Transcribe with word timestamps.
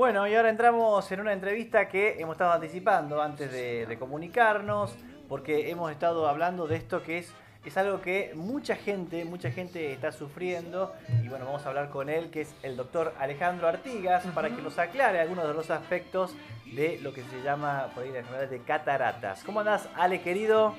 Bueno, 0.00 0.26
y 0.26 0.34
ahora 0.34 0.48
entramos 0.48 1.12
en 1.12 1.20
una 1.20 1.34
entrevista 1.34 1.86
que 1.86 2.18
hemos 2.18 2.32
estado 2.32 2.52
anticipando 2.52 3.20
antes 3.20 3.52
de, 3.52 3.98
comunicarnos, 3.98 4.96
porque 5.28 5.70
hemos 5.70 5.92
estado 5.92 6.26
hablando 6.26 6.66
de 6.66 6.76
esto 6.76 7.02
que 7.02 7.18
es, 7.18 7.34
es 7.66 7.76
algo 7.76 8.00
que 8.00 8.32
mucha 8.34 8.76
gente, 8.76 9.26
mucha 9.26 9.50
gente 9.50 9.92
está 9.92 10.10
sufriendo, 10.10 10.94
y 11.22 11.28
bueno, 11.28 11.44
vamos 11.44 11.66
a 11.66 11.68
hablar 11.68 11.90
con 11.90 12.08
él, 12.08 12.30
que 12.30 12.40
es 12.40 12.54
el 12.62 12.78
doctor 12.78 13.12
Alejandro 13.18 13.68
Artigas, 13.68 14.24
para 14.28 14.48
que 14.48 14.62
nos 14.62 14.78
aclare 14.78 15.20
algunos 15.20 15.46
de 15.46 15.52
los 15.52 15.70
aspectos 15.70 16.34
de 16.74 16.98
lo 17.02 17.12
que 17.12 17.22
se 17.24 17.42
llama 17.42 17.88
por 17.94 18.04
ahí 18.04 18.10
la 18.10 18.20
enfermedad 18.20 18.48
de 18.48 18.62
cataratas. 18.62 19.44
¿Cómo 19.44 19.60
andás, 19.60 19.86
Ale, 19.96 20.22
querido? 20.22 20.76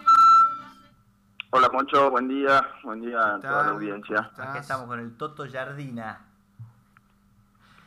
Hola, 1.52 1.70
Moncho, 1.72 2.10
buen 2.10 2.28
día, 2.28 2.68
buen 2.84 3.02
día 3.02 3.36
a 3.36 3.40
toda 3.40 3.66
la 3.66 3.70
audiencia. 3.70 4.32
Aquí 4.36 4.58
estamos 4.58 4.88
con 4.88 5.00
el 5.00 5.16
Toto 5.16 5.46
Jardina. 5.48 6.31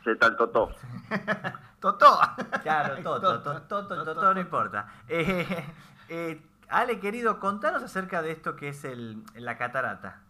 ¿Qué 0.05 0.15
tal, 0.17 0.37
Toto? 0.37 0.71
Toto. 1.81 2.19
Claro, 2.63 2.97
Toto, 3.03 3.41
Toto, 3.43 4.05
Toto, 4.05 4.35
no 4.35 4.41
importa. 4.41 4.87
Eh, 5.09 5.67
eh, 6.09 6.43
Ale, 6.69 7.01
querido, 7.01 7.41
contanos 7.41 7.83
acerca 7.83 8.21
de 8.21 8.33
esto 8.33 8.55
que 8.55 8.69
es 8.69 8.85
el, 8.85 9.23
la 9.35 9.57
catarata. 9.57 10.21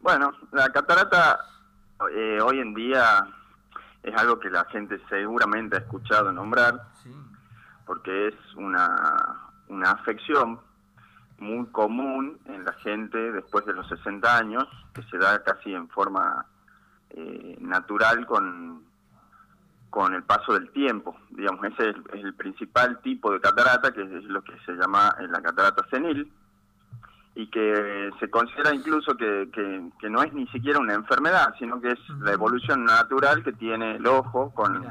Bueno, 0.00 0.32
la 0.52 0.70
catarata 0.70 1.40
eh, 2.10 2.38
hoy 2.42 2.60
en 2.60 2.72
día 2.74 3.26
es 4.02 4.14
algo 4.16 4.38
que 4.38 4.48
la 4.48 4.64
gente 4.66 5.00
seguramente 5.08 5.76
ha 5.76 5.80
escuchado 5.80 6.32
nombrar, 6.32 6.88
porque 7.84 8.28
es 8.28 8.34
una, 8.54 9.50
una 9.68 9.90
afección 9.90 10.60
muy 11.38 11.66
común 11.66 12.38
en 12.46 12.64
la 12.64 12.72
gente 12.74 13.32
después 13.32 13.66
de 13.66 13.74
los 13.74 13.86
60 13.88 14.38
años, 14.38 14.64
que 14.94 15.02
se 15.02 15.18
da 15.18 15.42
casi 15.42 15.74
en 15.74 15.88
forma 15.88 16.46
eh, 17.10 17.56
natural 17.60 18.26
con, 18.26 18.84
con 19.90 20.14
el 20.14 20.22
paso 20.24 20.54
del 20.54 20.70
tiempo. 20.70 21.16
Digamos, 21.30 21.64
ese 21.64 21.90
es 21.90 21.96
el, 22.12 22.34
principal 22.34 23.00
tipo 23.00 23.32
de 23.32 23.40
catarata, 23.40 23.92
que 23.92 24.02
es 24.02 24.24
lo 24.24 24.42
que 24.42 24.52
se 24.66 24.72
llama 24.72 25.14
eh, 25.20 25.26
la 25.28 25.40
catarata 25.40 25.86
senil, 25.90 26.30
y 27.34 27.48
que 27.48 28.10
se 28.18 28.30
considera 28.30 28.74
incluso 28.74 29.16
que, 29.16 29.50
que, 29.52 30.10
no 30.10 30.22
es 30.22 30.32
ni 30.32 30.46
siquiera 30.48 30.78
una 30.78 30.94
enfermedad, 30.94 31.54
sino 31.58 31.80
que 31.80 31.92
es 31.92 31.98
la 32.20 32.32
evolución 32.32 32.84
natural 32.84 33.44
que 33.44 33.52
tiene 33.52 33.96
el 33.96 34.06
ojo 34.06 34.52
con, 34.54 34.84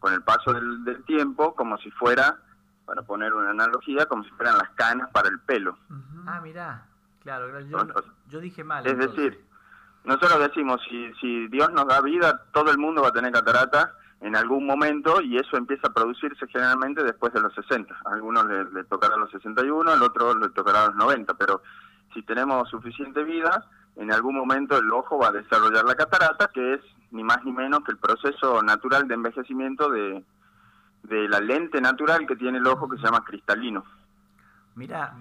con 0.00 0.12
el 0.12 0.22
paso 0.22 0.52
del, 0.52 1.04
tiempo, 1.04 1.54
como 1.54 1.78
si 1.78 1.90
fuera, 1.92 2.38
para 2.84 3.02
poner 3.02 3.32
una 3.32 3.50
analogía, 3.50 4.06
como 4.06 4.24
si 4.24 4.30
fueran 4.30 4.58
las 4.58 4.70
canas 4.70 5.08
para 5.12 5.28
el 5.28 5.38
pelo. 5.40 5.78
Ah, 6.26 6.40
mira, 6.42 6.86
claro, 7.22 7.60
yo, 7.60 7.86
yo 8.28 8.40
dije 8.40 8.64
mal. 8.64 8.86
Es 8.86 8.98
decir, 8.98 9.44
nosotros 10.04 10.38
decimos, 10.38 10.80
si, 10.88 11.12
si 11.20 11.48
Dios 11.48 11.72
nos 11.72 11.86
da 11.86 12.00
vida, 12.02 12.42
todo 12.52 12.70
el 12.70 12.78
mundo 12.78 13.02
va 13.02 13.08
a 13.08 13.12
tener 13.12 13.32
catarata 13.32 13.94
en 14.20 14.36
algún 14.36 14.66
momento 14.66 15.20
y 15.20 15.38
eso 15.38 15.56
empieza 15.56 15.88
a 15.88 15.92
producirse 15.92 16.46
generalmente 16.46 17.02
después 17.02 17.32
de 17.32 17.40
los 17.40 17.54
60. 17.54 17.94
A 18.04 18.14
algunos 18.14 18.46
le, 18.46 18.84
tocará 18.84 19.14
a 19.14 19.18
los 19.18 19.30
61, 19.30 19.90
al 19.90 20.02
otro 20.02 20.34
le 20.38 20.48
tocará 20.50 20.84
a 20.84 20.86
los 20.88 20.96
90, 20.96 21.34
pero 21.34 21.62
si 22.12 22.22
tenemos 22.22 22.68
suficiente 22.68 23.22
vida, 23.24 23.66
en 23.96 24.12
algún 24.12 24.36
momento 24.36 24.78
el 24.78 24.90
ojo 24.92 25.18
va 25.18 25.28
a 25.28 25.32
desarrollar 25.32 25.84
la 25.84 25.94
catarata, 25.94 26.50
que 26.52 26.74
es 26.74 26.80
ni 27.10 27.22
más 27.22 27.44
ni 27.44 27.52
menos 27.52 27.80
que 27.84 27.92
el 27.92 27.98
proceso 27.98 28.62
natural 28.62 29.06
de 29.08 29.14
envejecimiento 29.14 29.90
de, 29.90 30.24
de 31.02 31.28
la 31.28 31.40
lente 31.40 31.80
natural 31.80 32.26
que 32.26 32.36
tiene 32.36 32.58
el 32.58 32.66
ojo 32.66 32.88
que 32.88 32.96
se 32.96 33.04
llama 33.04 33.24
cristalino. 33.24 33.84
Mira, 34.76 35.16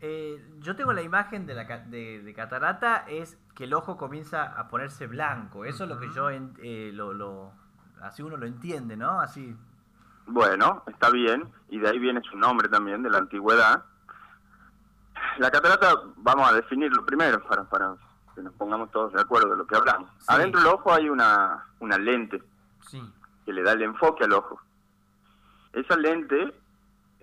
eh, 0.00 0.42
yo 0.60 0.74
tengo 0.74 0.92
la 0.94 1.02
imagen 1.02 1.44
de, 1.44 1.54
la, 1.54 1.64
de, 1.64 2.32
catarata, 2.34 3.04
es 3.06 3.38
que 3.54 3.64
el 3.64 3.74
ojo 3.74 3.98
comienza 3.98 4.44
a 4.44 4.68
ponerse 4.68 5.06
blanco. 5.06 5.66
Eso 5.66 5.84
es 5.84 5.90
lo 5.90 5.98
que 5.98 6.10
yo, 6.12 6.30
eh, 6.30 6.90
lo, 6.94 7.12
lo, 7.12 7.52
así 8.00 8.22
uno 8.22 8.38
lo 8.38 8.46
entiende, 8.46 8.96
¿no? 8.96 9.20
Así. 9.20 9.54
Bueno, 10.26 10.82
está 10.86 11.10
bien, 11.10 11.52
y 11.68 11.78
de 11.78 11.90
ahí 11.90 11.98
viene 11.98 12.22
su 12.22 12.38
nombre 12.38 12.68
también, 12.68 13.02
de 13.02 13.10
la 13.10 13.18
antigüedad. 13.18 13.84
La 15.38 15.50
catarata, 15.50 15.94
vamos 16.16 16.50
a 16.50 16.54
definirlo 16.54 17.04
primero, 17.04 17.42
para, 17.46 17.64
para 17.64 17.94
que 18.34 18.40
nos 18.40 18.54
pongamos 18.54 18.90
todos 18.90 19.12
de 19.12 19.20
acuerdo 19.20 19.50
de 19.50 19.56
lo 19.56 19.66
que 19.66 19.76
hablamos. 19.76 20.10
Adentro 20.26 20.60
del 20.60 20.70
ojo 20.70 20.92
hay 20.92 21.10
una, 21.10 21.66
una 21.80 21.98
lente 21.98 22.42
que 23.44 23.52
le 23.52 23.62
da 23.62 23.72
el 23.72 23.82
enfoque 23.82 24.24
al 24.24 24.32
ojo. 24.32 24.60
Esa 25.74 25.96
lente 25.96 26.54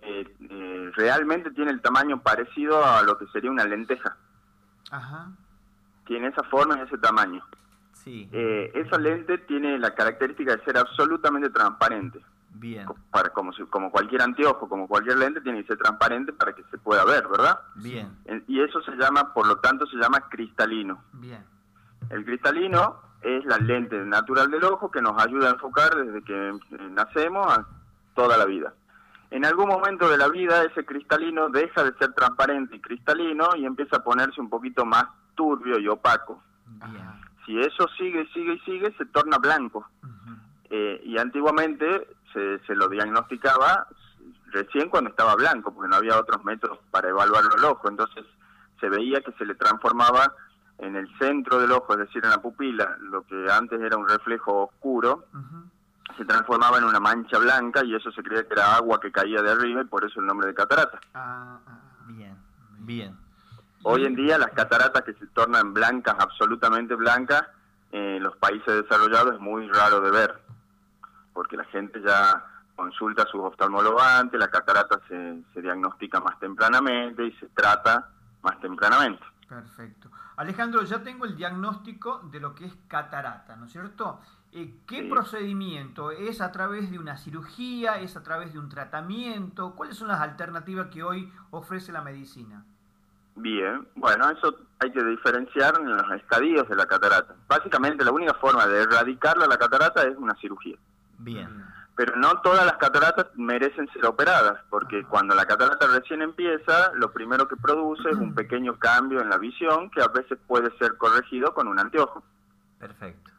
eh, 0.06 0.36
eh, 0.50 0.92
realmente 0.96 1.52
tiene 1.52 1.72
el 1.72 1.82
tamaño 1.82 2.22
parecido 2.22 2.86
a 2.86 3.02
lo 3.04 3.18
que 3.18 3.28
sería 3.28 3.52
una 3.52 3.66
lenteja. 3.66 4.18
Ajá. 4.92 5.32
Tiene 6.06 6.28
esa 6.28 6.44
forma 6.44 6.78
y 6.78 6.82
ese 6.82 6.98
tamaño. 6.98 7.44
Sí. 7.94 8.30
Eh, 8.34 8.72
esa 8.76 8.98
lente 8.98 9.38
tiene 9.40 9.80
la 9.80 9.96
característica 9.96 10.56
de 10.56 10.64
ser 10.64 10.78
absolutamente 10.78 11.50
transparente. 11.50 12.20
Bien. 12.56 12.86
Para, 13.10 13.30
como, 13.30 13.52
como 13.70 13.92
cualquier 13.92 14.22
anteojo, 14.22 14.68
como 14.68 14.88
cualquier 14.88 15.18
lente, 15.18 15.42
tiene 15.42 15.62
que 15.62 15.70
ser 15.70 15.78
transparente 15.78 16.34
para 16.34 16.54
que 16.54 16.64
se 16.70 16.78
pueda 16.78 17.04
ver, 17.06 17.28
¿verdad? 17.28 17.60
Bien. 17.76 18.12
Y 18.48 18.62
eso 18.62 18.82
se 18.82 18.92
llama, 18.92 19.34
por 19.34 19.48
lo 19.48 19.58
tanto, 19.58 19.88
se 19.88 19.98
llama 19.98 20.28
cristalino. 20.30 21.04
Bien. 21.14 21.44
El 22.10 22.26
cristalino 22.26 23.00
es 23.22 23.44
la 23.46 23.58
lente 23.58 23.98
natural 24.06 24.52
del 24.52 24.64
ojo 24.66 24.92
que 24.92 25.02
nos 25.02 25.20
ayuda 25.24 25.48
a 25.48 25.54
enfocar 25.54 25.96
desde 25.96 26.22
que 26.24 26.52
nacemos 26.92 27.48
a 27.48 27.66
toda 28.14 28.38
la 28.38 28.46
vida 28.46 28.74
en 29.34 29.46
algún 29.46 29.68
momento 29.68 30.08
de 30.08 30.18
la 30.20 30.28
vida 30.30 30.64
ese 30.64 30.86
cristalino 30.86 31.50
deja 31.50 31.84
de 31.84 31.94
ser 31.98 32.14
transparente 32.14 32.76
y 32.76 32.80
cristalino 32.80 33.56
y 33.56 33.66
empieza 33.66 33.98
a 33.98 34.04
ponerse 34.04 34.40
un 34.40 34.48
poquito 34.48 34.86
más 34.86 35.06
turbio 35.34 35.80
y 35.80 35.88
opaco. 35.88 36.44
Si 37.44 37.60
eso 37.60 37.88
sigue, 37.98 38.28
sigue 38.32 38.54
y 38.54 38.60
sigue, 38.60 38.94
se 38.96 39.06
torna 39.08 39.40
blanco. 39.40 39.90
Eh, 40.70 41.02
y 41.04 41.18
antiguamente 41.18 42.08
se, 42.32 42.60
se, 42.60 42.76
lo 42.76 42.88
diagnosticaba 42.88 43.88
recién 44.52 44.90
cuando 44.90 45.10
estaba 45.10 45.34
blanco, 45.34 45.74
porque 45.74 45.90
no 45.90 45.96
había 45.96 46.20
otros 46.20 46.44
métodos 46.46 46.78
para 46.92 47.10
evaluarlo 47.10 47.56
el 47.58 47.66
ojo. 47.66 47.90
Entonces 47.90 48.26
se 48.80 48.88
veía 48.88 49.22
que 49.22 49.32
se 49.32 49.46
le 49.46 49.56
transformaba 49.56 50.32
en 50.78 50.96
el 50.96 51.08
centro 51.18 51.60
del 51.60 51.72
ojo, 51.72 51.94
es 51.94 52.00
decir, 52.00 52.24
en 52.24 52.30
la 52.30 52.42
pupila, 52.42 52.98
lo 53.00 53.24
que 53.24 53.48
antes 53.52 53.82
era 53.82 53.98
un 53.98 54.08
reflejo 54.08 54.66
oscuro, 54.66 55.26
se 56.18 56.26
transformaba 56.26 56.78
en 56.78 56.84
una 56.84 57.00
mancha 57.00 57.38
blanca 57.40 57.84
y 57.84 57.96
eso 57.96 58.12
se 58.12 58.22
creía 58.22 58.46
que 58.48 58.54
era 58.54 58.76
agua 58.76 59.00
que 59.00 59.12
caía 59.12 59.42
de 59.42 59.52
arriba 59.52 59.82
y 59.82 59.86
por 59.86 60.06
eso 60.06 60.20
el 60.20 60.26
nombre 60.26 60.48
de 60.48 60.54
catarata. 60.54 61.00
Ah, 61.14 61.60
ah, 61.66 61.80
bien, 62.08 62.38
bien. 62.80 63.18
Hoy 63.84 64.06
en 64.06 64.16
día 64.16 64.38
las 64.38 64.52
cataratas 64.52 65.04
que 65.04 65.14
se 65.14 65.28
tornan 65.28 65.74
blancas, 65.74 66.16
absolutamente 66.20 66.96
blancas, 66.96 67.44
en 67.92 68.24
los 68.24 68.36
países 68.38 68.84
desarrollados 68.84 69.36
es 69.36 69.40
muy 69.40 69.68
raro 69.68 70.02
de 70.02 70.12
ver, 70.12 70.42
porque 71.34 71.58
la 71.58 71.66
gente 71.66 72.02
ya 72.02 72.46
consulta 72.76 73.24
a 73.24 73.28
sus 73.28 73.42
oftalmólogos 73.42 74.02
antes, 74.02 74.40
la 74.40 74.50
catarata 74.50 75.00
se, 75.08 75.44
se 75.54 75.62
diagnostica 75.62 76.20
más 76.20 76.40
tempranamente 76.40 77.26
y 77.26 77.32
se 77.34 77.48
trata 77.50 78.10
más 78.42 78.60
tempranamente. 78.60 79.24
Perfecto. 79.48 80.10
Alejandro, 80.38 80.84
ya 80.84 81.04
tengo 81.04 81.26
el 81.26 81.36
diagnóstico 81.36 82.22
de 82.32 82.40
lo 82.40 82.56
que 82.56 82.66
es 82.66 82.74
catarata, 82.88 83.56
¿no 83.56 83.66
es 83.66 83.72
cierto? 83.72 84.20
Eh, 84.56 84.72
¿Qué 84.88 85.10
procedimiento? 85.10 86.12
¿Es 86.12 86.40
a 86.40 86.52
través 86.52 86.92
de 86.92 87.00
una 87.00 87.18
cirugía? 87.18 88.00
¿Es 88.00 88.16
a 88.16 88.22
través 88.22 88.54
de 88.54 88.60
un 88.60 88.70
tratamiento? 88.70 89.74
¿Cuáles 89.76 89.98
son 89.98 90.10
las 90.10 90.22
alternativas 90.22 90.88
que 90.88 91.02
hoy 91.02 91.32
ofrece 91.50 91.92
la 91.92 92.04
medicina? 92.04 92.64
Bien, 93.36 93.88
bueno, 93.96 94.30
eso 94.30 94.56
hay 94.78 94.92
que 94.92 95.04
diferenciar 95.04 95.74
en 95.80 95.98
los 95.98 96.12
estadios 96.12 96.70
de 96.70 96.76
la 96.76 96.86
catarata. 96.86 97.34
Básicamente 97.48 98.06
la 98.06 98.12
única 98.12 98.36
forma 98.36 98.68
de 98.68 98.84
erradicarla 98.84 99.48
la 99.48 99.58
catarata 99.58 100.04
es 100.04 100.16
una 100.18 100.36
cirugía. 100.36 100.78
Bien. 101.18 101.66
Pero 101.96 102.16
no 102.16 102.40
todas 102.42 102.64
las 102.64 102.78
cataratas 102.78 103.28
merecen 103.36 103.90
ser 103.92 104.06
operadas, 104.06 104.60
porque 104.70 105.04
cuando 105.06 105.34
la 105.34 105.48
catarata 105.48 105.88
recién 105.88 106.22
empieza, 106.22 106.92
lo 106.94 107.12
primero 107.12 107.48
que 107.48 107.56
produce 107.56 108.08
es 108.08 108.18
un 108.18 108.36
pequeño 108.36 108.78
cambio 108.78 109.20
en 109.20 109.30
la 109.30 109.40
visión 109.40 109.90
que 109.90 110.02
a 110.02 110.08
veces 110.10 110.38
puede 110.46 110.70
ser 110.78 110.96
corregido 110.98 111.56
con 111.56 111.68
un 111.68 111.80
anteojo. 111.80 112.24
Perfecto. 112.78 113.33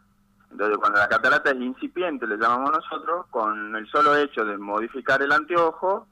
Entonces, 0.54 0.78
cuando 0.78 1.00
la 1.00 1.08
catarata 1.08 1.50
es 1.50 1.56
incipiente, 1.56 2.28
le 2.28 2.36
llamamos 2.36 2.70
nosotros, 2.70 3.26
con 3.30 3.74
el 3.74 3.88
solo 3.88 4.14
hecho 4.14 4.44
de 4.44 4.56
modificar 4.56 5.20
el 5.20 5.32
anteojo, 5.32 6.06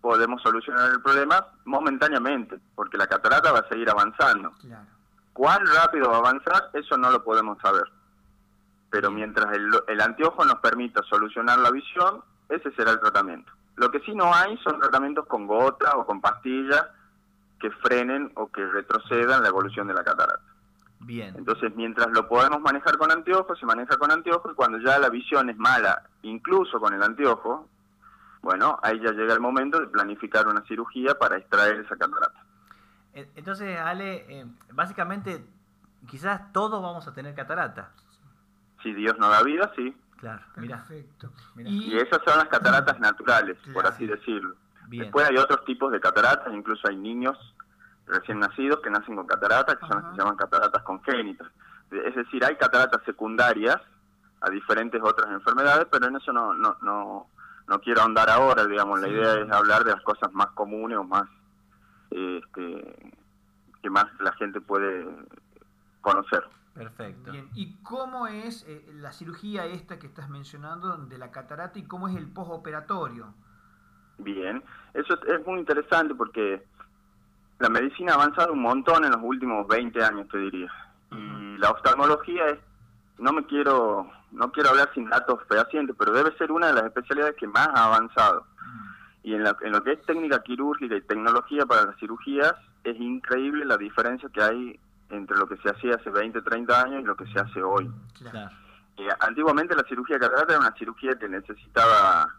podemos 0.00 0.40
solucionar 0.42 0.92
el 0.92 1.02
problema 1.02 1.44
momentáneamente, 1.64 2.60
porque 2.76 2.96
la 2.96 3.08
catarata 3.08 3.50
va 3.50 3.58
a 3.58 3.68
seguir 3.68 3.90
avanzando. 3.90 4.52
Claro. 4.60 4.86
¿Cuán 5.32 5.66
rápido 5.66 6.08
va 6.08 6.18
a 6.18 6.20
avanzar? 6.20 6.70
Eso 6.72 6.96
no 6.96 7.10
lo 7.10 7.24
podemos 7.24 7.58
saber. 7.60 7.82
Pero 8.90 9.10
mientras 9.10 9.52
el, 9.56 9.68
el 9.88 10.00
anteojo 10.00 10.44
nos 10.44 10.60
permita 10.60 11.02
solucionar 11.10 11.58
la 11.58 11.72
visión, 11.72 12.22
ese 12.48 12.70
será 12.76 12.92
el 12.92 13.00
tratamiento. 13.00 13.50
Lo 13.74 13.90
que 13.90 13.98
sí 14.00 14.14
no 14.14 14.32
hay 14.32 14.56
son 14.58 14.78
tratamientos 14.78 15.26
con 15.26 15.48
gota 15.48 15.96
o 15.96 16.06
con 16.06 16.20
pastillas 16.20 16.86
que 17.60 17.72
frenen 17.72 18.30
o 18.36 18.52
que 18.52 18.64
retrocedan 18.64 19.42
la 19.42 19.48
evolución 19.48 19.88
de 19.88 19.94
la 19.94 20.04
catarata. 20.04 20.49
Bien. 21.00 21.34
Entonces, 21.36 21.74
mientras 21.74 22.08
lo 22.10 22.28
podemos 22.28 22.60
manejar 22.60 22.98
con 22.98 23.10
anteojos, 23.10 23.58
se 23.58 23.66
maneja 23.66 23.96
con 23.96 24.10
anteojos 24.10 24.52
y 24.52 24.54
cuando 24.54 24.78
ya 24.78 24.98
la 24.98 25.08
visión 25.08 25.48
es 25.48 25.56
mala, 25.56 26.02
incluso 26.22 26.78
con 26.78 26.92
el 26.92 27.02
anteojo, 27.02 27.68
bueno, 28.42 28.78
ahí 28.82 29.00
ya 29.00 29.12
llega 29.12 29.32
el 29.32 29.40
momento 29.40 29.80
de 29.80 29.86
planificar 29.86 30.46
una 30.46 30.62
cirugía 30.62 31.14
para 31.14 31.38
extraer 31.38 31.80
esa 31.80 31.96
catarata. 31.96 32.44
Entonces, 33.12 33.78
Ale, 33.78 34.24
eh, 34.28 34.46
básicamente, 34.72 35.44
quizás 36.06 36.52
todos 36.52 36.82
vamos 36.82 37.06
a 37.08 37.12
tener 37.12 37.34
catarata. 37.34 37.90
Si 38.82 38.92
Dios 38.94 39.18
nos 39.18 39.30
da 39.30 39.42
vida, 39.42 39.72
sí. 39.76 39.96
Claro, 40.18 40.42
Perfecto. 40.54 41.32
Y, 41.56 41.96
esas 41.96 42.20
son 42.26 42.38
las 42.38 42.48
cataratas 42.48 43.00
naturales, 43.00 43.56
por 43.72 43.86
así 43.86 44.06
decirlo. 44.06 44.54
Después 44.88 45.28
hay 45.28 45.36
otros 45.36 45.64
tipos 45.64 45.90
de 45.92 46.00
cataratas, 46.00 46.52
incluso 46.52 46.88
hay 46.88 46.96
niños 46.96 47.38
recién 48.10 48.38
nacidos 48.38 48.80
que 48.80 48.90
nacen 48.90 49.16
con 49.16 49.26
cataratas, 49.26 49.76
que 49.76 49.86
son 49.86 49.96
las 49.96 50.04
que 50.06 50.10
se 50.12 50.22
llaman 50.22 50.36
cataratas 50.36 50.82
congénitas. 50.82 51.48
Es 51.90 52.14
decir, 52.14 52.44
hay 52.44 52.56
cataratas 52.56 53.02
secundarias 53.04 53.76
a 54.40 54.50
diferentes 54.50 55.00
otras 55.02 55.30
enfermedades, 55.30 55.86
pero 55.90 56.06
en 56.06 56.16
eso 56.16 56.32
no, 56.32 56.54
no, 56.54 56.76
no, 56.82 57.26
no 57.66 57.80
quiero 57.80 58.02
ahondar 58.02 58.30
ahora, 58.30 58.64
digamos, 58.66 59.00
la 59.00 59.08
idea 59.08 59.34
es 59.34 59.50
hablar 59.50 59.84
de 59.84 59.92
las 59.92 60.02
cosas 60.02 60.32
más 60.32 60.48
comunes 60.48 60.98
o 60.98 61.04
más 61.04 61.28
este, 62.10 63.14
que 63.82 63.90
más 63.90 64.06
la 64.20 64.32
gente 64.32 64.60
puede 64.60 65.06
conocer. 66.00 66.44
Perfecto. 66.74 67.32
Bien, 67.32 67.48
¿y 67.54 67.74
cómo 67.82 68.26
es 68.26 68.64
eh, 68.66 68.84
la 68.94 69.12
cirugía 69.12 69.66
esta 69.66 69.98
que 69.98 70.06
estás 70.06 70.28
mencionando 70.30 70.96
de 70.96 71.18
la 71.18 71.30
catarata 71.30 71.78
y 71.78 71.84
cómo 71.84 72.08
es 72.08 72.16
el 72.16 72.28
postoperatorio? 72.28 73.34
Bien, 74.18 74.62
eso 74.94 75.14
es 75.26 75.46
muy 75.46 75.60
interesante 75.60 76.14
porque 76.14 76.64
la 77.60 77.68
medicina 77.68 78.12
ha 78.12 78.14
avanzado 78.16 78.54
un 78.54 78.62
montón 78.62 79.04
en 79.04 79.12
los 79.12 79.20
últimos 79.22 79.68
20 79.68 80.02
años, 80.02 80.26
te 80.28 80.38
diría. 80.38 80.72
Y 81.12 81.58
la 81.58 81.70
oftalmología 81.70 82.46
es, 82.48 82.58
no 83.18 83.32
me 83.32 83.44
quiero, 83.44 84.10
no 84.32 84.50
quiero 84.50 84.70
hablar 84.70 84.90
sin 84.94 85.08
datos 85.10 85.40
fehacientes, 85.46 85.94
pero 85.98 86.12
debe 86.12 86.36
ser 86.38 86.50
una 86.50 86.68
de 86.68 86.74
las 86.74 86.84
especialidades 86.84 87.36
que 87.36 87.46
más 87.46 87.68
ha 87.68 87.84
avanzado. 87.84 88.46
Y 89.22 89.34
en, 89.34 89.46
en 89.46 89.72
lo 89.72 89.82
que 89.82 89.92
es 89.92 90.02
técnica 90.06 90.42
quirúrgica 90.42 90.96
y 90.96 91.02
tecnología 91.02 91.66
para 91.66 91.84
las 91.84 91.96
cirugías, 91.96 92.54
es 92.82 92.98
increíble 92.98 93.66
la 93.66 93.76
diferencia 93.76 94.30
que 94.32 94.42
hay 94.42 94.80
entre 95.10 95.36
lo 95.36 95.46
que 95.46 95.58
se 95.58 95.68
hacía 95.68 95.96
hace 95.96 96.08
20, 96.08 96.40
30 96.40 96.82
años 96.82 97.02
y 97.02 97.04
lo 97.04 97.14
que 97.14 97.26
se 97.26 97.38
hace 97.38 97.62
hoy. 97.62 97.90
Eh, 98.96 99.08
antiguamente 99.20 99.74
la 99.74 99.84
cirugía 99.86 100.18
catarata 100.18 100.54
era 100.54 100.60
una 100.60 100.74
cirugía 100.76 101.18
que 101.18 101.28
necesitaba 101.28 102.34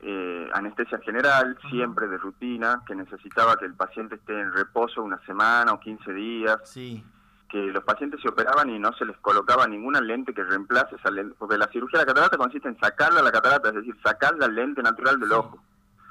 eh, 0.00 0.48
anestesia 0.52 0.98
general, 0.98 1.58
siempre 1.70 2.06
de 2.06 2.18
rutina, 2.18 2.82
que 2.86 2.94
necesitaba 2.94 3.56
que 3.56 3.64
el 3.64 3.74
paciente 3.74 4.14
esté 4.14 4.40
en 4.40 4.52
reposo 4.52 5.02
una 5.02 5.18
semana 5.26 5.72
o 5.72 5.80
15 5.80 6.12
días. 6.12 6.60
Sí. 6.64 7.04
Que 7.48 7.58
los 7.58 7.82
pacientes 7.82 8.20
se 8.20 8.28
operaban 8.28 8.70
y 8.70 8.78
no 8.78 8.92
se 8.92 9.04
les 9.04 9.16
colocaba 9.18 9.66
ninguna 9.66 10.00
lente 10.00 10.34
que 10.34 10.44
reemplace 10.44 10.96
esa 10.96 11.10
lente, 11.10 11.34
porque 11.38 11.58
la 11.58 11.66
cirugía 11.68 11.98
de 11.98 12.06
la 12.06 12.12
catarata 12.12 12.36
consiste 12.36 12.68
en 12.68 12.78
sacarla 12.78 13.22
la 13.22 13.32
catarata, 13.32 13.70
es 13.70 13.74
decir, 13.74 13.96
sacar 14.02 14.36
la 14.36 14.48
lente 14.48 14.82
natural 14.82 15.18
del 15.18 15.32
ojo. 15.32 15.58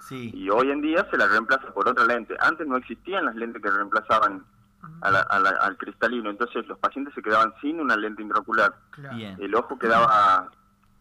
Sí. 0.01 0.31
Y 0.33 0.49
hoy 0.49 0.71
en 0.71 0.81
día 0.81 1.07
se 1.09 1.17
la 1.17 1.27
reemplaza 1.27 1.67
por 1.73 1.87
otra 1.87 2.05
lente. 2.05 2.35
Antes 2.39 2.67
no 2.67 2.77
existían 2.77 3.25
las 3.25 3.35
lentes 3.35 3.61
que 3.61 3.69
reemplazaban 3.69 4.43
al 5.01 5.77
cristalino, 5.77 6.29
entonces 6.29 6.67
los 6.67 6.77
pacientes 6.79 7.13
se 7.13 7.21
quedaban 7.21 7.53
sin 7.61 7.79
una 7.79 7.95
lente 7.95 8.21
intraocular. 8.21 8.73
El 9.37 9.53
ojo 9.55 9.77
quedaba, 9.77 10.49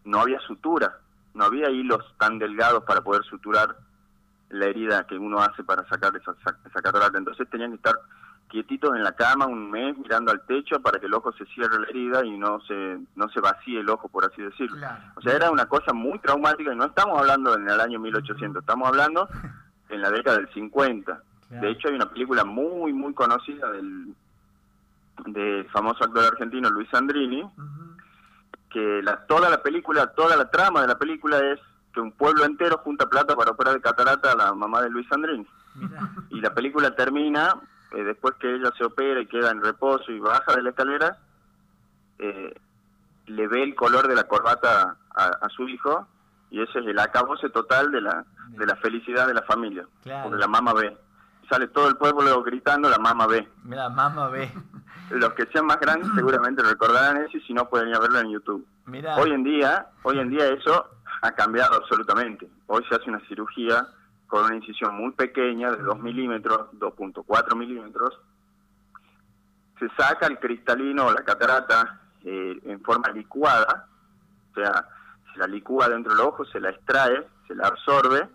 no 0.03 0.21
había 0.21 0.39
sutura, 0.41 0.99
no 1.37 1.45
había 1.45 1.69
hilos 1.69 2.03
tan 2.17 2.39
delgados 2.39 2.83
para 2.83 3.01
poder 3.01 3.23
suturar 3.23 3.77
la 4.49 4.65
herida 4.65 5.05
que 5.05 5.17
uno 5.17 5.39
hace 5.39 5.63
para 5.63 5.87
sacar 5.87 6.15
esa, 6.15 6.35
esa 6.65 6.81
catarata. 6.81 7.17
Entonces 7.17 7.47
tenían 7.49 7.71
que 7.71 7.77
estar 7.77 7.95
quietitos 8.49 8.95
en 8.95 9.03
la 9.03 9.11
cama 9.11 9.45
un 9.45 9.69
mes 9.69 9.97
mirando 9.97 10.31
al 10.31 10.45
techo 10.45 10.81
para 10.81 10.99
que 10.99 11.05
el 11.05 11.13
ojo 11.13 11.31
se 11.33 11.45
cierre 11.47 11.79
la 11.79 11.87
herida 11.87 12.25
y 12.25 12.37
no 12.37 12.59
se 12.61 12.97
no 13.15 13.29
se 13.29 13.41
vacíe 13.41 13.79
el 13.79 13.89
ojo, 13.89 14.07
por 14.07 14.25
así 14.25 14.41
decirlo. 14.41 14.77
O 15.15 15.21
sea, 15.21 15.33
era 15.33 15.51
una 15.51 15.65
cosa 15.65 15.93
muy 15.93 16.17
traumática 16.19 16.73
y 16.73 16.75
no 16.75 16.85
estamos 16.85 17.19
hablando 17.19 17.55
en 17.55 17.69
el 17.69 17.79
año 17.79 17.99
1800, 17.99 18.61
estamos 18.61 18.87
hablando 18.87 19.27
en 19.89 20.01
la 20.01 20.09
década 20.09 20.37
del 20.37 20.49
50. 20.53 21.21
De 21.49 21.69
hecho, 21.69 21.87
hay 21.87 21.95
una 21.95 22.09
película 22.09 22.43
muy, 22.43 22.91
muy 22.91 23.13
conocida 23.13 23.71
del, 23.71 24.13
del 25.27 25.65
famoso 25.69 26.03
actor 26.03 26.25
argentino 26.25 26.69
Luis 26.69 26.93
Andrini, 26.93 27.43
que 28.77 29.01
la, 29.01 29.25
toda 29.25 29.49
la 29.49 29.63
película, 29.63 30.05
toda 30.13 30.37
la 30.37 30.51
trama 30.51 30.81
de 30.81 30.87
la 30.87 30.99
película 30.99 31.39
es 31.39 31.59
que 31.91 31.99
un 31.99 32.11
pueblo 32.11 32.45
entero 32.45 32.77
junta 32.83 33.09
plata 33.09 33.35
para 33.35 33.49
operar 33.49 33.73
de 33.73 33.81
catarata 33.81 34.33
a 34.33 34.35
la 34.35 34.53
mamá 34.53 34.83
de 34.83 34.91
Luis 34.91 35.11
Andrini. 35.11 35.47
Y 36.29 36.39
la 36.41 36.53
película 36.53 36.95
termina, 36.95 37.55
eh, 37.91 38.03
después 38.03 38.35
que 38.35 38.53
ella 38.53 38.71
se 38.77 38.83
opera 38.83 39.19
y 39.19 39.25
queda 39.25 39.49
en 39.49 39.63
reposo 39.63 40.11
y 40.11 40.19
baja 40.19 40.55
de 40.55 40.61
la 40.61 40.69
escalera, 40.69 41.17
eh, 42.19 42.53
le 43.25 43.47
ve 43.47 43.63
el 43.63 43.73
color 43.73 44.07
de 44.07 44.13
la 44.13 44.25
corbata 44.25 44.95
a, 45.15 45.49
su 45.49 45.67
hijo 45.67 46.07
y 46.51 46.61
ese 46.61 46.77
es 46.77 46.85
el 46.85 46.99
acabose 46.99 47.49
total 47.49 47.91
de 47.91 48.01
la, 48.01 48.25
de 48.49 48.65
la 48.67 48.75
felicidad 48.75 49.25
de 49.25 49.33
la 49.33 49.41
familia, 49.41 49.87
porque 50.03 50.37
la 50.37 50.47
mamá 50.47 50.73
ve 50.73 50.95
sale 51.49 51.67
todo 51.67 51.87
el 51.87 51.95
pueblo 51.95 52.43
gritando, 52.43 52.89
la 52.89 52.97
mamá 52.97 53.27
ve. 53.27 53.47
La 53.67 53.89
mamá 53.89 54.27
ve. 54.29 54.51
Los 55.09 55.33
que 55.33 55.45
sean 55.47 55.65
más 55.65 55.79
grandes 55.79 56.09
seguramente 56.15 56.61
recordarán 56.61 57.17
eso 57.17 57.37
y 57.37 57.41
si 57.41 57.53
no 57.53 57.69
pueden 57.69 57.89
ir 57.89 57.95
a 57.95 57.99
verlo 57.99 58.19
en 58.19 58.31
YouTube. 58.31 58.67
Hoy 59.17 59.31
en 59.31 59.43
día, 59.43 59.87
hoy 60.03 60.19
en 60.19 60.29
día 60.29 60.47
eso 60.47 60.85
ha 61.21 61.31
cambiado 61.31 61.75
absolutamente. 61.75 62.47
Hoy 62.67 62.83
se 62.89 62.95
hace 62.95 63.09
una 63.09 63.21
cirugía 63.27 63.87
con 64.27 64.45
una 64.45 64.55
incisión 64.55 64.95
muy 64.95 65.11
pequeña 65.13 65.71
de 65.71 65.81
2 65.81 65.99
milímetros, 65.99 66.71
2.4 66.73 67.55
milímetros. 67.55 68.19
Se 69.79 69.87
saca 69.97 70.27
el 70.27 70.39
cristalino 70.39 71.05
o 71.05 71.13
la 71.13 71.23
catarata 71.23 72.01
eh, 72.23 72.59
en 72.65 72.81
forma 72.81 73.09
licuada, 73.11 73.87
o 74.51 74.55
sea, 74.55 74.85
se 75.31 75.39
la 75.39 75.47
licúa 75.47 75.87
dentro 75.87 76.13
del 76.13 76.25
ojo, 76.25 76.45
se 76.45 76.59
la 76.59 76.71
extrae, 76.71 77.25
se 77.47 77.55
la 77.55 77.67
absorbe 77.67 78.27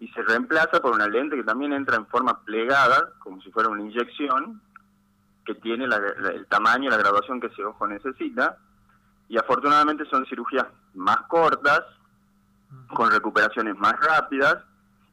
y 0.00 0.08
se 0.08 0.22
reemplaza 0.22 0.80
por 0.80 0.92
una 0.92 1.06
lente 1.06 1.36
que 1.36 1.44
también 1.44 1.72
entra 1.72 1.96
en 1.96 2.06
forma 2.06 2.40
plegada, 2.40 3.12
como 3.20 3.40
si 3.42 3.52
fuera 3.52 3.68
una 3.68 3.82
inyección, 3.82 4.60
que 5.54 5.60
tiene 5.60 5.84
el 5.84 6.46
tamaño 6.46 6.84
y 6.84 6.90
la 6.90 6.96
graduación 6.96 7.40
que 7.40 7.48
ese 7.48 7.64
ojo 7.64 7.86
necesita. 7.86 8.56
Y 9.28 9.38
afortunadamente 9.38 10.04
son 10.06 10.26
cirugías 10.26 10.66
más 10.94 11.22
cortas, 11.22 11.82
con 12.94 13.10
recuperaciones 13.10 13.76
más 13.76 13.94
rápidas, 14.00 14.58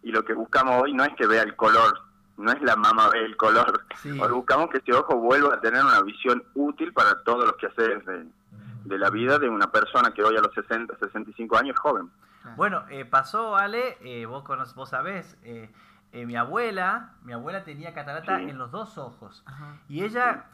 y 0.04 0.12
lo 0.12 0.24
que 0.24 0.34
buscamos 0.34 0.84
hoy 0.84 0.94
no 0.94 1.04
es 1.04 1.16
que 1.16 1.26
vea 1.26 1.44
el 1.44 1.56
color, 1.56 2.02
no 2.38 2.52
es 2.52 2.62
la 2.62 2.76
mama 2.76 3.10
ve 3.10 3.26
el 3.26 3.36
color, 3.36 3.86
hoy 4.06 4.32
buscamos 4.32 4.70
que 4.70 4.78
ese 4.78 4.94
ojo 4.94 5.16
vuelva 5.16 5.56
a 5.56 5.60
tener 5.60 5.84
una 5.84 6.02
visión 6.02 6.44
útil 6.54 6.94
para 6.94 7.24
todos 7.24 7.46
los 7.46 7.56
quehaceres 7.58 8.06
de, 8.06 8.26
de 8.86 8.98
la 8.98 9.10
vida 9.10 9.40
de 9.40 9.50
una 9.50 9.72
persona 9.72 10.12
que 10.12 10.24
hoy 10.24 10.38
a 10.38 10.42
los 10.42 10.54
60, 10.54 10.98
65 10.98 11.58
años 11.58 11.74
es 11.76 11.80
joven. 11.80 12.12
Bueno, 12.56 12.84
eh, 12.90 13.06
pasó, 13.06 13.56
Ale, 13.56 13.98
eh, 14.02 14.26
vos, 14.26 14.44
conoces, 14.44 14.76
vos 14.76 14.90
sabés, 14.90 15.36
eh, 15.44 15.70
mi 16.26 16.36
abuela, 16.36 17.12
mi 17.24 17.34
abuela 17.34 17.64
tenía 17.64 17.94
catarata 17.94 18.42
en 18.42 18.58
los 18.58 18.72
dos 18.72 18.98
ojos. 18.98 19.44
Y 19.90 20.04
ella 20.04 20.46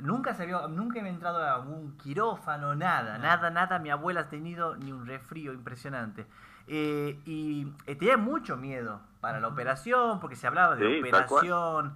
nunca 0.00 0.34
se 0.34 0.44
había, 0.44 0.66
nunca 0.68 1.00
había 1.00 1.12
entrado 1.12 1.46
a 1.46 1.58
un 1.58 1.96
quirófano, 1.98 2.74
nada, 2.74 3.18
nada, 3.18 3.50
nada. 3.50 3.78
Mi 3.78 3.90
abuela 3.90 4.20
ha 4.22 4.28
tenido 4.28 4.76
ni 4.76 4.92
un 4.92 5.06
resfrío 5.06 5.52
impresionante. 5.52 6.26
y 6.66 7.64
tenía 7.98 8.16
mucho 8.16 8.56
miedo 8.56 9.00
para 9.20 9.40
la 9.40 9.48
operación, 9.48 10.20
porque 10.20 10.36
se 10.36 10.46
hablaba 10.46 10.76
de 10.76 11.00
operación. 11.00 11.94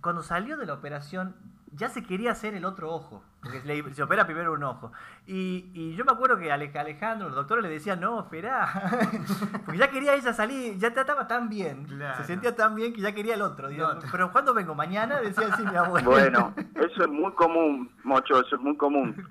Cuando 0.00 0.22
salió 0.22 0.56
de 0.56 0.66
la 0.66 0.74
operación, 0.74 1.34
ya 1.72 1.88
se 1.88 2.02
quería 2.02 2.32
hacer 2.32 2.54
el 2.54 2.64
otro 2.64 2.92
ojo, 2.92 3.22
porque 3.42 3.62
se 3.92 4.02
opera 4.02 4.26
primero 4.26 4.52
un 4.52 4.62
ojo. 4.64 4.92
Y, 5.26 5.70
y 5.72 5.94
yo 5.94 6.04
me 6.04 6.12
acuerdo 6.12 6.38
que 6.38 6.50
Alejandro, 6.50 7.28
los 7.28 7.36
doctores 7.36 7.62
le 7.62 7.70
decían, 7.70 8.00
no, 8.00 8.20
espera, 8.20 8.68
porque 9.64 9.78
ya 9.78 9.90
quería 9.90 10.14
ella 10.14 10.32
salir, 10.32 10.76
ya 10.78 10.88
estaba 10.88 11.28
tan 11.28 11.48
bien, 11.48 11.86
se 12.16 12.24
sentía 12.24 12.56
tan 12.56 12.74
bien 12.74 12.92
que 12.92 13.00
ya 13.00 13.12
quería 13.14 13.34
el 13.34 13.42
otro. 13.42 13.68
Pero 14.10 14.32
¿cuándo 14.32 14.54
vengo? 14.54 14.74
¿Mañana? 14.74 15.20
Decía 15.20 15.48
así 15.52 15.64
mi 15.64 15.76
abuelo. 15.76 16.10
Bueno, 16.10 16.54
eso 16.74 17.02
es 17.02 17.08
muy 17.08 17.32
común, 17.32 17.90
Mocho, 18.02 18.40
eso 18.40 18.56
es 18.56 18.62
muy 18.62 18.76
común. 18.76 19.28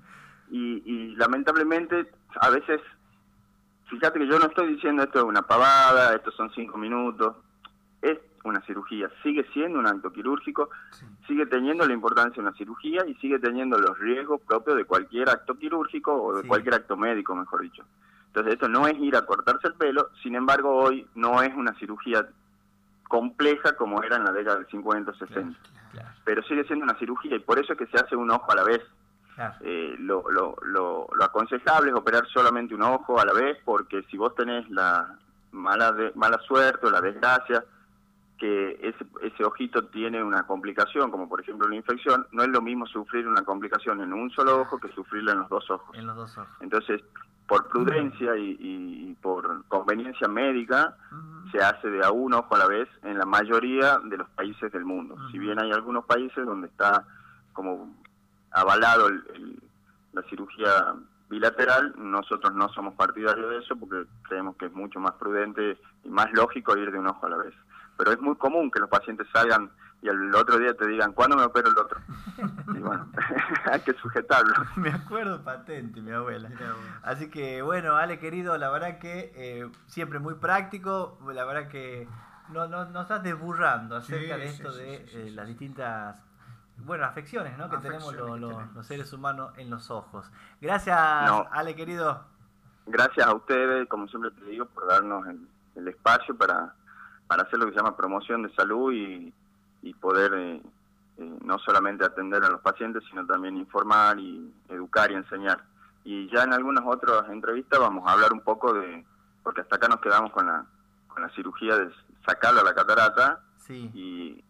Y, 0.49 0.81
y 0.85 1.15
lamentablemente, 1.17 2.09
a 2.39 2.49
veces, 2.49 2.79
fíjate 3.89 4.19
que 4.19 4.27
yo 4.27 4.39
no 4.39 4.45
estoy 4.45 4.73
diciendo 4.73 5.03
esto 5.03 5.19
es 5.19 5.25
una 5.25 5.41
pavada, 5.41 6.15
estos 6.15 6.33
son 6.35 6.49
cinco 6.55 6.77
minutos, 6.77 7.35
es 8.01 8.17
una 8.49 8.61
cirugía, 8.61 9.09
sigue 9.23 9.45
siendo 9.53 9.79
un 9.79 9.87
acto 9.87 10.11
quirúrgico, 10.11 10.69
sigue 11.27 11.45
teniendo 11.45 11.85
la 11.85 11.93
importancia 11.93 12.41
de 12.41 12.47
una 12.47 12.57
cirugía 12.57 13.05
y 13.07 13.15
sigue 13.15 13.39
teniendo 13.39 13.77
los 13.77 13.97
riesgos 13.99 14.41
propios 14.41 14.77
de 14.77 14.85
cualquier 14.85 15.29
acto 15.29 15.57
quirúrgico 15.57 16.13
o 16.13 16.37
de 16.37 16.47
cualquier 16.47 16.75
acto 16.75 16.97
médico, 16.97 17.35
mejor 17.35 17.61
dicho. 17.61 17.83
Entonces 18.27 18.53
esto 18.53 18.67
no 18.67 18.87
es 18.87 18.97
ir 18.99 19.15
a 19.15 19.25
cortarse 19.25 19.67
el 19.67 19.73
pelo, 19.73 20.09
sin 20.21 20.35
embargo 20.35 20.75
hoy 20.75 21.07
no 21.15 21.41
es 21.41 21.53
una 21.55 21.73
cirugía 21.79 22.27
compleja 23.07 23.75
como 23.75 24.03
era 24.03 24.17
en 24.17 24.25
la 24.25 24.31
década 24.31 24.57
del 24.57 24.67
50 24.67 25.11
o 25.11 25.15
60, 25.15 25.59
pero 26.23 26.43
sigue 26.43 26.63
siendo 26.65 26.83
una 26.83 26.97
cirugía 26.99 27.35
y 27.35 27.39
por 27.39 27.57
eso 27.57 27.73
es 27.73 27.79
que 27.79 27.87
se 27.87 27.97
hace 27.97 28.15
un 28.15 28.29
ojo 28.29 28.51
a 28.51 28.55
la 28.55 28.63
vez. 28.63 28.81
Eh, 29.61 29.95
lo, 29.99 30.23
lo, 30.31 30.55
lo, 30.63 31.07
lo, 31.13 31.23
aconsejable 31.23 31.91
es 31.91 31.95
operar 31.95 32.25
solamente 32.27 32.73
un 32.73 32.81
ojo 32.81 33.19
a 33.19 33.25
la 33.25 33.33
vez 33.33 33.59
porque 33.63 34.01
si 34.09 34.17
vos 34.17 34.33
tenés 34.33 34.67
la 34.71 35.15
mala, 35.51 35.91
de, 35.91 36.11
mala 36.15 36.39
suerte 36.39 36.87
o 36.87 36.89
la 36.89 37.01
desgracia 37.01 37.63
que 38.37 38.79
ese, 38.81 39.05
ese 39.21 39.43
ojito 39.43 39.85
tiene 39.85 40.23
una 40.23 40.43
complicación, 40.43 41.09
como 41.11 41.27
por 41.27 41.41
ejemplo 41.41 41.67
una 41.67 41.75
infección, 41.75 42.27
no 42.31 42.43
es 42.43 42.49
lo 42.49 42.61
mismo 42.61 42.85
sufrir 42.85 43.27
una 43.27 43.43
complicación 43.43 44.01
en 44.01 44.13
un 44.13 44.29
solo 44.31 44.61
ojo 44.61 44.79
que 44.79 44.89
sufrirla 44.89 45.33
en 45.33 45.39
los 45.39 45.49
dos 45.49 45.69
ojos. 45.69 45.97
En 45.97 46.05
los 46.05 46.15
dos 46.15 46.37
ojos. 46.37 46.49
Entonces, 46.61 47.01
por 47.47 47.67
prudencia 47.69 48.35
y, 48.37 49.15
por 49.21 49.65
conveniencia 49.67 50.27
médica, 50.27 50.95
se 51.51 51.59
hace 51.59 51.89
de 51.89 52.05
a 52.05 52.11
un 52.11 52.33
ojo 52.33 52.55
a 52.55 52.59
la 52.59 52.67
vez 52.67 52.89
en 53.03 53.17
la 53.17 53.25
mayoría 53.25 53.99
de 54.03 54.17
los 54.17 54.29
países 54.29 54.71
del 54.71 54.85
mundo. 54.85 55.15
Si 55.31 55.39
bien 55.39 55.59
hay 55.59 55.71
algunos 55.71 56.05
países 56.05 56.45
donde 56.45 56.67
está 56.67 57.05
como 57.53 57.95
avalado 58.51 59.09
la 60.11 60.21
cirugía 60.23 60.95
bilateral, 61.29 61.93
nosotros 61.97 62.53
no 62.53 62.69
somos 62.69 62.93
partidarios 62.95 63.49
de 63.49 63.57
eso 63.59 63.75
porque 63.75 64.05
creemos 64.27 64.55
que 64.57 64.65
es 64.65 64.73
mucho 64.73 64.99
más 64.99 65.13
prudente 65.13 65.77
y 66.03 66.09
más 66.09 66.31
lógico 66.33 66.77
ir 66.77 66.91
de 66.91 66.99
un 66.99 67.07
ojo 67.07 67.25
a 67.25 67.29
la 67.29 67.37
vez. 67.37 67.53
Pero 67.97 68.11
es 68.11 68.19
muy 68.19 68.35
común 68.35 68.69
que 68.69 68.79
los 68.79 68.89
pacientes 68.89 69.27
salgan 69.33 69.71
y 70.01 70.09
el 70.09 70.33
otro 70.35 70.59
día 70.59 70.75
te 70.75 70.87
digan, 70.87 71.13
¿cuándo 71.13 71.35
me 71.35 71.43
opero 71.43 71.69
el 71.69 71.77
otro? 71.77 71.99
Y 72.75 72.79
bueno, 72.79 73.07
hay 73.71 73.79
que 73.79 73.93
sujetarlo. 73.93 74.53
Me 74.75 74.89
acuerdo 74.89 75.41
patente, 75.41 76.01
mi 76.01 76.11
abuela. 76.11 76.49
Así 77.01 77.29
que 77.29 77.61
bueno, 77.61 77.95
Ale 77.95 78.19
querido, 78.19 78.57
la 78.57 78.69
verdad 78.69 78.99
que 78.99 79.31
eh, 79.35 79.71
siempre 79.87 80.19
muy 80.19 80.35
práctico, 80.35 81.17
la 81.33 81.45
verdad 81.45 81.69
que 81.69 82.07
no, 82.49 82.67
no, 82.67 82.85
nos 82.85 83.03
estás 83.03 83.23
desburrando 83.23 83.95
acerca 83.95 84.37
de 84.37 84.47
esto 84.47 84.71
de 84.73 85.05
eh, 85.13 85.31
las 85.31 85.47
distintas 85.47 86.21
bueno, 86.77 87.05
afecciones 87.05 87.57
¿no? 87.57 87.69
que 87.69 87.77
tenemos 87.77 88.13
los 88.15 88.85
seres 88.85 89.11
humanos 89.13 89.53
en 89.57 89.69
los 89.69 89.89
ojos. 89.89 90.29
Gracias, 90.61 90.97
Ale 90.97 91.75
querido. 91.75 92.23
Gracias 92.85 93.27
a 93.27 93.33
ustedes, 93.33 93.87
como 93.89 94.07
siempre 94.07 94.31
te 94.31 94.45
digo, 94.45 94.65
por 94.65 94.87
darnos 94.87 95.25
el, 95.27 95.87
espacio 95.87 96.35
para, 96.35 96.73
para 97.27 97.43
hacer 97.43 97.59
lo 97.59 97.65
que 97.65 97.73
se 97.73 97.77
llama 97.77 97.95
promoción 97.95 98.43
de 98.43 98.53
salud 98.55 98.91
y, 98.93 99.33
y 99.81 99.93
poder 99.93 100.33
eh, 100.33 100.61
eh, 101.17 101.37
no 101.43 101.59
solamente 101.59 102.05
atender 102.05 102.43
a 102.43 102.49
los 102.49 102.61
pacientes, 102.61 103.03
sino 103.09 103.25
también 103.25 103.57
informar 103.57 104.19
y 104.19 104.53
educar 104.69 105.11
y 105.11 105.15
enseñar. 105.15 105.63
Y 106.03 106.29
ya 106.29 106.43
en 106.43 106.53
algunas 106.53 106.85
otras 106.85 107.29
entrevistas 107.29 107.79
vamos 107.79 108.07
a 108.07 108.13
hablar 108.13 108.31
un 108.31 108.41
poco 108.41 108.73
de, 108.73 109.05
porque 109.43 109.61
hasta 109.61 109.75
acá 109.75 109.87
nos 109.87 109.99
quedamos 109.99 110.31
con 110.31 110.45
la, 110.45 110.65
con 111.07 111.21
la 111.21 111.29
cirugía 111.29 111.75
de 111.77 111.91
sacarlo 112.25 112.61
a 112.61 112.63
la 112.63 112.73
catarata 112.73 113.41
sí. 113.57 113.89
y 113.93 114.43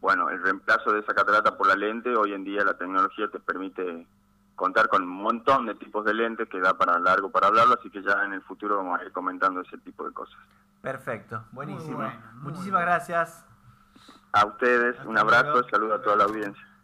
bueno, 0.00 0.30
el 0.30 0.42
reemplazo 0.42 0.92
de 0.92 1.00
esa 1.00 1.14
catarata 1.14 1.56
por 1.56 1.66
la 1.66 1.76
lente, 1.76 2.14
hoy 2.16 2.32
en 2.32 2.44
día 2.44 2.64
la 2.64 2.76
tecnología 2.76 3.28
te 3.28 3.38
permite 3.38 4.06
contar 4.62 4.88
con 4.88 5.02
un 5.02 5.08
montón 5.08 5.66
de 5.66 5.74
tipos 5.74 6.04
de 6.04 6.14
lentes 6.14 6.48
que 6.48 6.60
da 6.60 6.74
para 6.74 6.96
largo 7.00 7.32
para 7.32 7.48
hablarlo, 7.48 7.74
así 7.74 7.90
que 7.90 8.00
ya 8.00 8.24
en 8.24 8.32
el 8.32 8.42
futuro 8.42 8.76
vamos 8.76 9.00
a 9.00 9.04
ir 9.04 9.10
comentando 9.10 9.60
ese 9.60 9.76
tipo 9.78 10.06
de 10.06 10.12
cosas. 10.12 10.38
Perfecto, 10.80 11.42
buenísimo. 11.50 12.00
Muchísimas 12.34 12.82
gracias. 12.82 13.44
A 14.30 14.46
ustedes, 14.46 14.96
un 15.04 15.18
abrazo, 15.18 15.68
saludo 15.68 15.94
a 15.96 16.02
toda 16.02 16.14
la 16.14 16.24
audiencia. 16.26 16.64